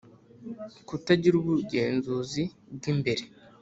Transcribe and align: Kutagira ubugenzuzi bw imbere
Kutagira 0.87 1.35
ubugenzuzi 1.37 2.43
bw 2.75 2.83
imbere 2.91 3.23